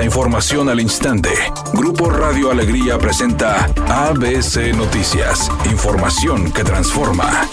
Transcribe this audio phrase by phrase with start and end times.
[0.00, 1.28] La información al instante.
[1.74, 5.50] Grupo Radio Alegría presenta ABC Noticias.
[5.70, 7.46] Información que transforma.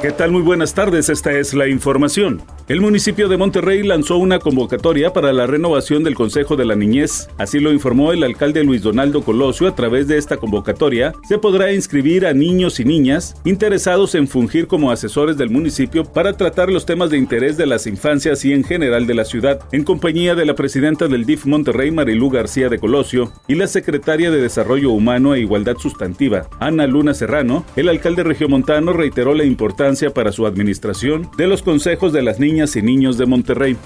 [0.00, 0.30] ¿Qué tal?
[0.30, 2.40] Muy buenas tardes, esta es la información.
[2.68, 7.28] El municipio de Monterrey lanzó una convocatoria para la renovación del Consejo de la Niñez.
[7.38, 9.68] Así lo informó el alcalde Luis Donaldo Colosio.
[9.68, 14.66] A través de esta convocatoria se podrá inscribir a niños y niñas interesados en fungir
[14.66, 18.64] como asesores del municipio para tratar los temas de interés de las infancias y en
[18.64, 22.80] general de la ciudad, en compañía de la presidenta del DIF Monterrey, Marilú García de
[22.80, 27.64] Colosio, y la secretaria de Desarrollo Humano e Igualdad Sustantiva, Ana Luna Serrano.
[27.76, 32.55] El alcalde regiomontano reiteró la importancia para su administración de los consejos de las niñas
[32.56, 33.76] y niños de Monterrey.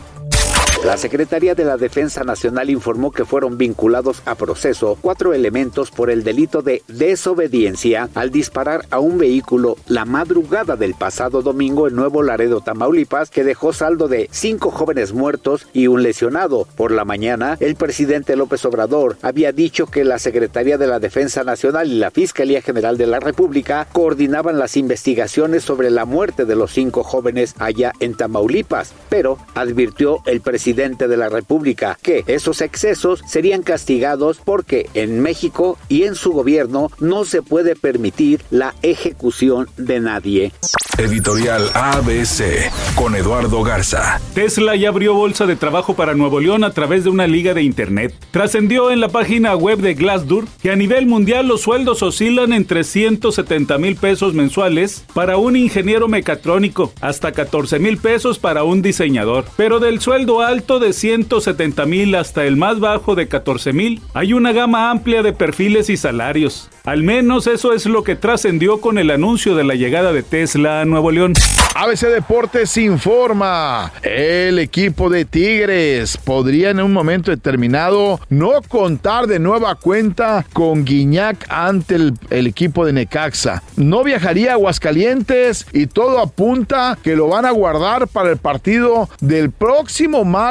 [0.84, 6.08] La Secretaría de la Defensa Nacional informó que fueron vinculados a proceso cuatro elementos por
[6.08, 11.96] el delito de desobediencia al disparar a un vehículo la madrugada del pasado domingo en
[11.96, 16.66] Nuevo Laredo, Tamaulipas, que dejó saldo de cinco jóvenes muertos y un lesionado.
[16.76, 21.44] Por la mañana, el presidente López Obrador había dicho que la Secretaría de la Defensa
[21.44, 26.56] Nacional y la Fiscalía General de la República coordinaban las investigaciones sobre la muerte de
[26.56, 32.22] los cinco jóvenes allá en Tamaulipas, pero advirtió el presidente presidente de la República que
[32.28, 38.40] esos excesos serían castigados porque en México y en su gobierno no se puede permitir
[38.52, 40.52] la ejecución de nadie.
[41.00, 44.20] Editorial ABC con Eduardo Garza.
[44.34, 47.62] Tesla ya abrió bolsa de trabajo para Nuevo León a través de una liga de
[47.62, 48.14] internet.
[48.30, 52.84] Trascendió en la página web de Glassdoor que a nivel mundial los sueldos oscilan entre
[52.84, 59.46] 170 mil pesos mensuales para un ingeniero mecatrónico, hasta 14 mil pesos para un diseñador.
[59.56, 64.34] Pero del sueldo alto de 170 mil hasta el más bajo de 14 mil, hay
[64.34, 66.68] una gama amplia de perfiles y salarios.
[66.84, 70.80] Al menos eso es lo que trascendió con el anuncio de la llegada de Tesla
[70.80, 71.34] a Nuevo León.
[71.74, 73.92] ABC Deportes informa.
[74.02, 80.84] El equipo de Tigres podría en un momento determinado no contar de nueva cuenta con
[80.84, 83.62] Guiñac ante el, equipo de Necaxa.
[83.76, 89.08] No viajaría a Aguascalientes y todo apunta que lo van a guardar para el partido
[89.20, 90.49] del próximo martes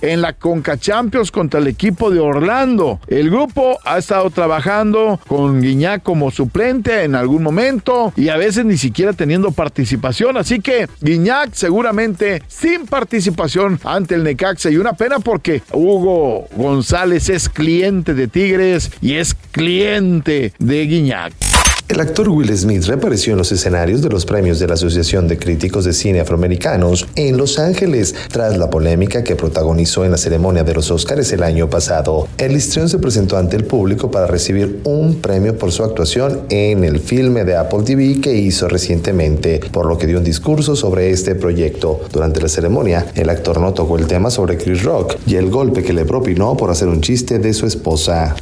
[0.00, 3.00] en la Conca Champions contra el equipo de Orlando.
[3.08, 8.64] El grupo ha estado trabajando con Guiñac como suplente en algún momento y a veces
[8.64, 10.36] ni siquiera teniendo participación.
[10.36, 17.28] Así que Guiñac seguramente sin participación ante el Necaxa y una pena porque Hugo González
[17.28, 21.51] es cliente de Tigres y es cliente de Guiñac.
[21.92, 25.38] El actor Will Smith reapareció en los escenarios de los premios de la Asociación de
[25.38, 30.64] Críticos de Cine Afroamericanos en Los Ángeles tras la polémica que protagonizó en la ceremonia
[30.64, 32.28] de los Oscars el año pasado.
[32.38, 36.82] El histrión se presentó ante el público para recibir un premio por su actuación en
[36.82, 41.10] el filme de Apple TV que hizo recientemente, por lo que dio un discurso sobre
[41.10, 42.00] este proyecto.
[42.10, 45.82] Durante la ceremonia, el actor no tocó el tema sobre Chris Rock y el golpe
[45.82, 48.34] que le propinó por hacer un chiste de su esposa.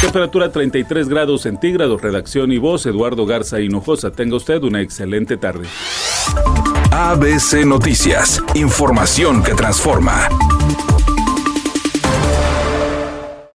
[0.00, 4.10] Temperatura 33 grados centígrados, redacción y voz Eduardo Garza Hinojosa.
[4.10, 5.66] Tenga usted una excelente tarde.
[6.90, 10.28] ABC Noticias, información que transforma.